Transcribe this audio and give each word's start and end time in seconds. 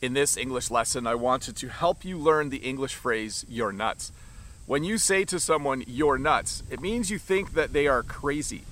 In 0.00 0.12
this 0.12 0.36
English 0.36 0.70
lesson, 0.70 1.08
I 1.08 1.16
wanted 1.16 1.56
to 1.56 1.68
help 1.68 2.04
you 2.04 2.18
learn 2.18 2.50
the 2.50 2.58
English 2.58 2.94
phrase, 2.94 3.44
you're 3.48 3.72
nuts. 3.72 4.12
When 4.64 4.84
you 4.84 4.96
say 4.96 5.24
to 5.24 5.40
someone, 5.40 5.82
you're 5.88 6.18
nuts, 6.18 6.62
it 6.70 6.80
means 6.80 7.10
you 7.10 7.18
think 7.18 7.54
that 7.54 7.72
they 7.72 7.88
are 7.88 8.04
crazy. 8.04 8.62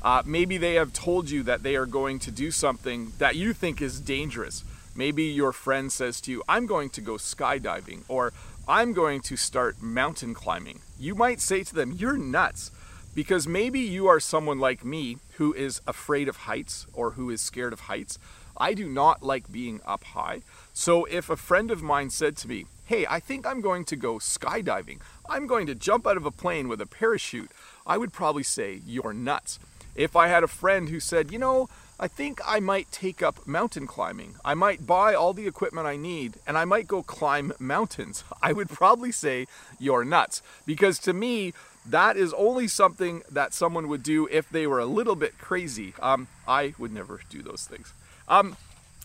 Uh, 0.00 0.22
maybe 0.24 0.58
they 0.58 0.74
have 0.74 0.92
told 0.92 1.28
you 1.28 1.42
that 1.42 1.64
they 1.64 1.74
are 1.74 1.86
going 1.86 2.20
to 2.20 2.30
do 2.30 2.52
something 2.52 3.10
that 3.18 3.34
you 3.34 3.52
think 3.52 3.82
is 3.82 4.00
dangerous. 4.00 4.62
Maybe 4.94 5.24
your 5.24 5.50
friend 5.50 5.90
says 5.90 6.20
to 6.20 6.30
you, 6.30 6.44
I'm 6.48 6.66
going 6.66 6.90
to 6.90 7.00
go 7.00 7.14
skydiving, 7.14 8.02
or 8.06 8.32
I'm 8.68 8.92
going 8.92 9.22
to 9.22 9.36
start 9.36 9.82
mountain 9.82 10.34
climbing. 10.34 10.82
You 11.00 11.16
might 11.16 11.40
say 11.40 11.64
to 11.64 11.74
them, 11.74 11.96
You're 11.98 12.16
nuts. 12.16 12.70
Because 13.16 13.48
maybe 13.48 13.80
you 13.80 14.06
are 14.08 14.20
someone 14.20 14.58
like 14.60 14.84
me 14.84 15.16
who 15.38 15.54
is 15.54 15.80
afraid 15.86 16.28
of 16.28 16.36
heights 16.36 16.86
or 16.92 17.12
who 17.12 17.30
is 17.30 17.40
scared 17.40 17.72
of 17.72 17.80
heights. 17.80 18.18
I 18.58 18.74
do 18.74 18.86
not 18.86 19.22
like 19.22 19.50
being 19.50 19.80
up 19.86 20.04
high. 20.04 20.42
So 20.74 21.06
if 21.06 21.30
a 21.30 21.36
friend 21.36 21.70
of 21.70 21.82
mine 21.82 22.10
said 22.10 22.36
to 22.36 22.48
me, 22.48 22.66
Hey, 22.84 23.06
I 23.08 23.18
think 23.18 23.46
I'm 23.46 23.62
going 23.62 23.86
to 23.86 23.96
go 23.96 24.16
skydiving, 24.16 25.00
I'm 25.30 25.46
going 25.46 25.66
to 25.66 25.74
jump 25.74 26.06
out 26.06 26.18
of 26.18 26.26
a 26.26 26.30
plane 26.30 26.68
with 26.68 26.78
a 26.82 26.86
parachute, 26.86 27.50
I 27.86 27.96
would 27.96 28.12
probably 28.12 28.42
say, 28.42 28.82
You're 28.84 29.14
nuts. 29.14 29.58
If 29.94 30.14
I 30.14 30.26
had 30.26 30.44
a 30.44 30.58
friend 30.62 30.90
who 30.90 31.00
said, 31.00 31.32
You 31.32 31.38
know, 31.38 31.70
I 31.98 32.08
think 32.08 32.40
I 32.44 32.60
might 32.60 32.92
take 32.92 33.22
up 33.22 33.46
mountain 33.46 33.86
climbing. 33.86 34.34
I 34.44 34.54
might 34.54 34.86
buy 34.86 35.14
all 35.14 35.32
the 35.32 35.46
equipment 35.46 35.86
I 35.86 35.96
need 35.96 36.34
and 36.46 36.58
I 36.58 36.66
might 36.66 36.86
go 36.86 37.02
climb 37.02 37.52
mountains. 37.58 38.22
I 38.42 38.52
would 38.52 38.68
probably 38.68 39.12
say, 39.12 39.46
You're 39.78 40.04
nuts. 40.04 40.42
Because 40.66 40.98
to 41.00 41.12
me, 41.12 41.54
that 41.86 42.16
is 42.16 42.34
only 42.34 42.68
something 42.68 43.22
that 43.30 43.54
someone 43.54 43.88
would 43.88 44.02
do 44.02 44.28
if 44.30 44.50
they 44.50 44.66
were 44.66 44.80
a 44.80 44.86
little 44.86 45.14
bit 45.14 45.38
crazy. 45.38 45.94
Um, 46.02 46.28
I 46.46 46.74
would 46.78 46.92
never 46.92 47.20
do 47.30 47.42
those 47.42 47.64
things. 47.64 47.92
Um, 48.28 48.56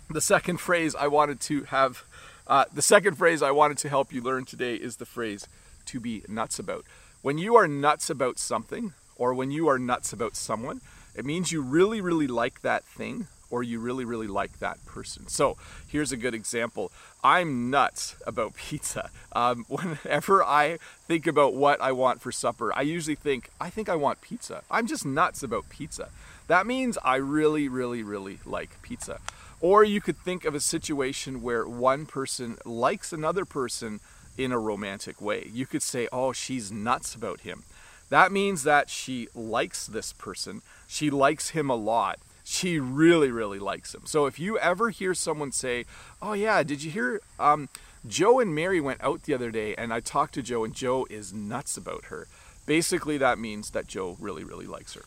the 0.09 0.21
second 0.21 0.59
phrase 0.59 0.95
I 0.95 1.07
wanted 1.07 1.39
to 1.41 1.63
have, 1.65 2.03
uh, 2.47 2.65
the 2.73 2.81
second 2.81 3.15
phrase 3.15 3.41
I 3.41 3.51
wanted 3.51 3.77
to 3.79 3.89
help 3.89 4.11
you 4.11 4.21
learn 4.21 4.45
today 4.45 4.75
is 4.75 4.97
the 4.97 5.05
phrase 5.05 5.47
to 5.85 5.99
be 5.99 6.23
nuts 6.27 6.59
about. 6.59 6.83
When 7.21 7.37
you 7.37 7.55
are 7.55 7.67
nuts 7.67 8.09
about 8.09 8.39
something, 8.39 8.93
or 9.15 9.33
when 9.33 9.51
you 9.51 9.67
are 9.67 9.77
nuts 9.77 10.11
about 10.11 10.35
someone, 10.35 10.81
it 11.15 11.25
means 11.25 11.51
you 11.51 11.61
really, 11.61 12.01
really 12.01 12.27
like 12.27 12.61
that 12.61 12.83
thing 12.85 13.27
or 13.51 13.61
you 13.61 13.79
really, 13.79 14.05
really 14.05 14.27
like 14.27 14.59
that 14.59 14.83
person. 14.85 15.27
So 15.27 15.57
here's 15.87 16.11
a 16.11 16.17
good 16.17 16.33
example. 16.33 16.91
I'm 17.23 17.69
nuts 17.69 18.15
about 18.25 18.55
pizza. 18.55 19.11
Um, 19.33 19.65
whenever 19.69 20.43
I 20.43 20.79
think 21.05 21.27
about 21.27 21.53
what 21.53 21.79
I 21.81 21.91
want 21.91 22.21
for 22.21 22.31
supper, 22.31 22.73
I 22.75 22.81
usually 22.81 23.15
think, 23.15 23.49
I 23.59 23.69
think 23.69 23.89
I 23.89 23.95
want 23.95 24.21
pizza. 24.21 24.63
I'm 24.71 24.87
just 24.87 25.05
nuts 25.05 25.43
about 25.43 25.69
pizza. 25.69 26.09
That 26.47 26.65
means 26.65 26.97
I 27.03 27.17
really, 27.17 27.67
really, 27.67 28.03
really 28.03 28.39
like 28.45 28.81
pizza. 28.81 29.19
Or 29.59 29.83
you 29.83 30.01
could 30.01 30.17
think 30.17 30.43
of 30.43 30.55
a 30.55 30.59
situation 30.59 31.43
where 31.43 31.67
one 31.67 32.07
person 32.07 32.57
likes 32.65 33.13
another 33.13 33.45
person 33.45 33.99
in 34.37 34.51
a 34.51 34.57
romantic 34.57 35.21
way. 35.21 35.49
You 35.53 35.65
could 35.67 35.83
say, 35.83 36.07
oh, 36.11 36.33
she's 36.33 36.71
nuts 36.71 37.13
about 37.13 37.41
him. 37.41 37.63
That 38.11 38.31
means 38.31 38.63
that 38.63 38.91
she 38.91 39.27
likes 39.33 39.87
this 39.87 40.13
person, 40.13 40.61
she 40.87 41.09
likes 41.09 41.49
him 41.49 41.71
a 41.71 41.75
lot 41.75 42.19
she 42.51 42.79
really, 42.79 43.31
really 43.31 43.59
likes 43.59 43.95
him. 43.95 44.01
So 44.03 44.25
if 44.25 44.37
you 44.37 44.57
ever 44.57 44.89
hear 44.89 45.13
someone 45.13 45.53
say, 45.53 45.85
"Oh 46.21 46.33
yeah, 46.33 46.63
did 46.63 46.83
you 46.83 46.91
hear 46.91 47.21
um, 47.39 47.69
Joe 48.05 48.39
and 48.41 48.53
Mary 48.53 48.81
went 48.81 49.01
out 49.01 49.23
the 49.23 49.33
other 49.33 49.51
day 49.51 49.73
and 49.75 49.93
I 49.93 50.01
talked 50.01 50.33
to 50.33 50.41
Joe 50.41 50.65
and 50.65 50.73
Joe 50.73 51.07
is 51.09 51.33
nuts 51.33 51.77
about 51.77 52.05
her." 52.05 52.27
Basically, 52.65 53.17
that 53.17 53.39
means 53.39 53.69
that 53.71 53.87
Joe 53.87 54.17
really, 54.19 54.43
really 54.43 54.67
likes 54.67 54.95
her. 54.95 55.03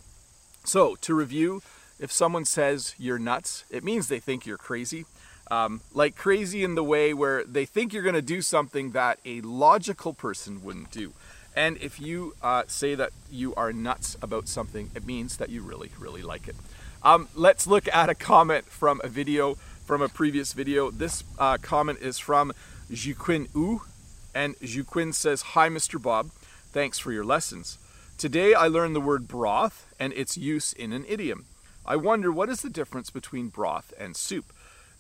So 0.65 0.97
to 0.97 1.15
review, 1.15 1.63
if 2.01 2.11
someone 2.11 2.47
says 2.47 2.95
you're 2.99 3.19
nuts, 3.19 3.65
it 3.71 3.85
means 3.85 4.09
they 4.09 4.21
think 4.21 4.47
you're 4.47 4.57
crazy. 4.57 5.05
Um, 5.51 5.83
like 5.93 6.17
crazy 6.17 6.65
in 6.65 6.75
the 6.75 6.83
way 6.83 7.13
where 7.13 7.45
they 7.45 7.67
think 7.67 7.93
you're 7.93 8.03
going 8.03 8.15
to 8.15 8.23
do 8.23 8.41
something 8.41 8.93
that 8.93 9.19
a 9.27 9.43
logical 9.43 10.15
person 10.15 10.65
wouldn't 10.65 10.91
do. 10.91 11.13
And 11.57 11.77
if 11.79 12.01
you 12.01 12.35
uh, 12.43 12.65
say 12.67 12.95
that 12.95 13.11
you 13.31 13.55
are 13.55 13.73
nuts 13.73 14.17
about 14.21 14.49
something, 14.49 14.91
it 14.95 15.07
means 15.07 15.37
that 15.37 15.51
you 15.51 15.63
really, 15.63 15.91
really 15.99 16.23
like 16.23 16.49
it. 16.49 16.57
Um, 17.03 17.29
let's 17.35 17.67
look 17.67 17.87
at 17.95 18.09
a 18.09 18.15
comment 18.15 18.67
from 18.67 19.01
a 19.05 19.09
video, 19.09 19.55
from 19.85 20.03
a 20.03 20.09
previous 20.09 20.53
video. 20.53 20.91
This 20.91 21.23
uh, 21.39 21.59
comment 21.59 22.01
is 22.01 22.19
from 22.19 22.53
Juquin 22.91 23.49
U, 23.55 23.83
and 24.35 24.57
Juquin 24.61 25.15
says, 25.15 25.43
Hi, 25.43 25.69
Mr. 25.69 26.01
Bob. 26.01 26.31
Thanks 26.73 26.99
for 26.99 27.13
your 27.13 27.25
lessons. 27.25 27.79
Today 28.19 28.55
I 28.55 28.67
learned 28.67 28.97
the 28.97 29.01
word 29.01 29.29
broth 29.29 29.93
and 30.01 30.13
its 30.13 30.37
use 30.37 30.73
in 30.73 30.93
an 30.93 31.05
idiom. 31.09 31.45
I 31.87 31.97
wonder 31.97 32.33
what 32.33 32.49
is 32.49 32.63
the 32.63 32.71
difference 32.71 33.11
between 33.11 33.49
broth 33.49 33.93
and 33.99 34.17
soup? 34.17 34.53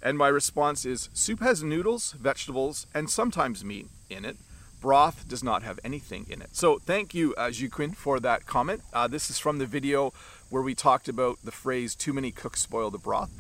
And 0.03 0.19
my 0.19 0.29
response 0.29 0.85
is 0.85 1.09
soup 1.15 1.41
has 1.41 1.63
noodles, 1.63 2.13
vegetables, 2.13 2.87
and 2.93 3.09
sometimes 3.09 3.65
meat 3.65 3.89
in 4.11 4.25
it. 4.25 4.37
Broth 4.85 5.27
does 5.27 5.43
not 5.43 5.63
have 5.63 5.81
anything 5.83 6.27
in 6.29 6.43
it. 6.43 6.51
So 6.53 6.79
thank 6.79 7.15
you, 7.15 7.35
uh, 7.37 7.49
Juquin, 7.49 7.97
for 7.97 8.21
that 8.21 8.45
comment. 8.45 8.83
Uh, 8.93 9.09
this 9.09 9.31
is 9.31 9.39
from 9.39 9.57
the 9.57 9.65
video 9.65 10.13
where 10.51 10.63
we 10.63 10.75
talked 10.75 11.09
about 11.09 11.39
the 11.43 11.51
phrase 11.51 11.95
too 11.95 12.13
many 12.13 12.31
cooks 12.31 12.61
spoil 12.61 12.91
the 12.91 12.99
broth. 12.99 13.31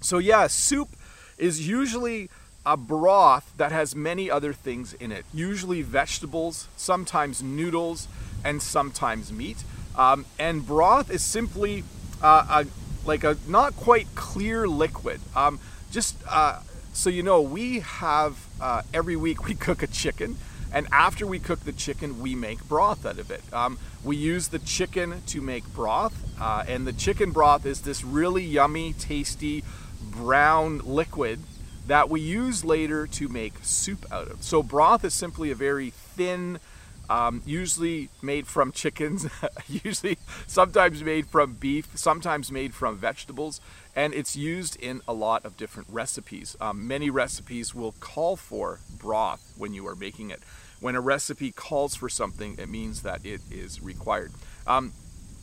So, 0.00 0.16
yeah, 0.16 0.46
soup 0.46 0.88
is 1.36 1.68
usually 1.68 2.30
a 2.64 2.78
broth 2.78 3.52
that 3.58 3.72
has 3.72 3.94
many 3.94 4.30
other 4.30 4.54
things 4.54 4.94
in 4.94 5.12
it, 5.12 5.26
usually 5.34 5.82
vegetables, 5.82 6.66
sometimes 6.78 7.42
noodles, 7.42 8.08
and 8.42 8.62
sometimes 8.62 9.30
meat. 9.30 9.62
Um, 9.96 10.24
and 10.38 10.66
broth 10.66 11.10
is 11.10 11.22
simply 11.22 11.84
uh, 12.22 12.64
a, 12.64 13.06
like 13.06 13.22
a 13.22 13.36
not 13.46 13.76
quite 13.76 14.06
clear 14.14 14.66
liquid. 14.66 15.20
Um, 15.36 15.60
just 15.90 16.16
uh, 16.26 16.60
so 16.94 17.10
you 17.10 17.22
know, 17.22 17.42
we 17.42 17.80
have 17.80 18.46
uh, 18.62 18.80
every 18.94 19.16
week 19.16 19.44
we 19.46 19.54
cook 19.66 19.82
a 19.82 19.86
chicken 19.86 20.38
and 20.72 20.86
after 20.92 21.26
we 21.26 21.38
cook 21.38 21.60
the 21.60 21.72
chicken, 21.72 22.20
we 22.20 22.34
make 22.34 22.66
broth 22.68 23.04
out 23.04 23.18
of 23.18 23.30
it. 23.30 23.42
Um, 23.52 23.78
we 24.04 24.16
use 24.16 24.48
the 24.48 24.58
chicken 24.58 25.22
to 25.26 25.40
make 25.40 25.64
broth, 25.72 26.14
uh, 26.40 26.64
and 26.66 26.86
the 26.86 26.92
chicken 26.92 27.32
broth 27.32 27.66
is 27.66 27.82
this 27.82 28.04
really 28.04 28.44
yummy, 28.44 28.92
tasty 28.92 29.64
brown 30.00 30.78
liquid 30.84 31.40
that 31.86 32.08
we 32.08 32.20
use 32.20 32.64
later 32.64 33.06
to 33.06 33.28
make 33.28 33.54
soup 33.62 34.06
out 34.12 34.28
of. 34.28 34.42
So, 34.42 34.62
broth 34.62 35.04
is 35.04 35.12
simply 35.14 35.50
a 35.50 35.54
very 35.54 35.90
thin, 35.90 36.60
um, 37.10 37.42
usually 37.44 38.08
made 38.22 38.46
from 38.46 38.70
chickens, 38.70 39.26
usually 39.68 40.16
sometimes 40.46 41.02
made 41.02 41.26
from 41.26 41.54
beef, 41.54 41.88
sometimes 41.96 42.52
made 42.52 42.72
from 42.72 42.96
vegetables, 42.96 43.60
and 43.96 44.14
it's 44.14 44.36
used 44.36 44.76
in 44.76 45.00
a 45.08 45.12
lot 45.12 45.44
of 45.44 45.56
different 45.56 45.88
recipes. 45.90 46.56
Um, 46.60 46.86
many 46.86 47.10
recipes 47.10 47.74
will 47.74 47.92
call 47.98 48.36
for 48.36 48.78
broth 48.96 49.52
when 49.58 49.74
you 49.74 49.86
are 49.88 49.96
making 49.96 50.30
it. 50.30 50.40
When 50.78 50.94
a 50.94 51.00
recipe 51.00 51.50
calls 51.50 51.96
for 51.96 52.08
something, 52.08 52.56
it 52.58 52.68
means 52.68 53.02
that 53.02 53.26
it 53.26 53.40
is 53.50 53.82
required. 53.82 54.32
Um, 54.66 54.92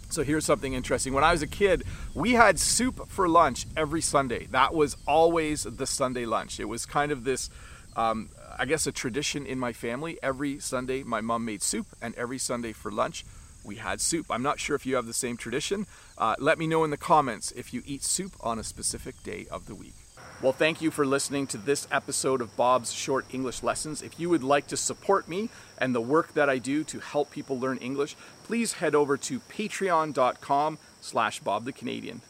so 0.09 0.23
here's 0.23 0.45
something 0.45 0.73
interesting. 0.73 1.13
When 1.13 1.25
I 1.25 1.34
was 1.34 1.41
a 1.41 1.47
kid, 1.47 1.84
we 2.16 2.31
had 2.31 2.59
soup 2.59 3.09
for 3.09 3.28
lunch 3.28 3.66
every 3.75 4.01
Sunday. 4.01 4.47
That 4.51 4.73
was 4.73 4.95
always 5.05 5.63
the 5.63 5.85
Sunday 5.85 6.25
lunch. 6.25 6.61
It 6.61 6.66
was 6.66 6.85
kind 6.85 7.11
of 7.11 7.25
this 7.25 7.49
um, 7.97 8.29
I 8.57 8.66
guess, 8.66 8.88
a 8.88 8.91
tradition 8.91 9.45
in 9.45 9.59
my 9.59 9.73
family. 9.73 10.18
Every 10.23 10.59
Sunday, 10.59 11.03
my 11.03 11.22
mom 11.22 11.45
made 11.45 11.62
soup, 11.62 11.88
and 12.01 12.16
every 12.16 12.38
Sunday 12.38 12.73
for 12.73 12.91
lunch, 12.91 13.25
we 13.63 13.75
had 13.75 14.01
soup. 14.01 14.28
I'm 14.29 14.44
not 14.44 14.59
sure 14.59 14.75
if 14.75 14.85
you 14.85 14.95
have 14.95 15.06
the 15.06 15.13
same 15.13 15.38
tradition. 15.38 15.85
Uh, 16.18 16.35
let 16.40 16.57
me 16.57 16.67
know 16.67 16.84
in 16.84 16.90
the 16.90 16.97
comments 16.97 17.51
if 17.51 17.73
you 17.73 17.84
eat 17.85 18.03
soup 18.03 18.34
on 18.41 18.57
a 18.57 18.63
specific 18.63 19.22
day 19.23 19.46
of 19.51 19.67
the 19.67 19.75
week. 19.75 19.94
Well, 20.41 20.53
thank 20.53 20.81
you 20.81 20.91
for 20.91 21.03
listening 21.03 21.47
to 21.47 21.57
this 21.57 21.88
episode 21.91 22.41
of 22.41 22.56
Bob's 22.56 22.94
Short 22.94 23.25
English 23.34 23.63
Lessons. 23.63 24.03
If 24.03 24.19
you 24.19 24.29
would 24.29 24.44
like 24.44 24.67
to 24.67 24.78
support 24.78 25.28
me 25.28 25.50
and 25.79 25.96
the 25.96 26.01
work 26.01 26.34
that 26.35 26.47
I 26.47 26.59
do 26.59 26.84
to 26.85 27.00
help 27.00 27.31
people 27.31 27.59
learn 27.59 27.78
English, 27.78 28.16
please 28.44 28.73
head 28.73 28.94
over 28.94 29.17
to 29.17 29.40
patreon.com 29.40 30.78
slash 31.01 31.40
Bob 31.40 31.66
the 31.66 31.73
Canadian. 31.73 32.22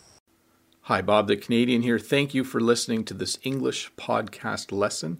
Hi, 0.83 1.01
Bob 1.01 1.27
the 1.27 1.35
Canadian 1.35 1.81
here. 1.81 1.99
Thank 1.99 2.33
you 2.33 2.45
for 2.45 2.61
listening 2.61 3.03
to 3.05 3.13
this 3.13 3.37
English 3.43 3.91
podcast 3.97 4.71
lesson. 4.71 5.19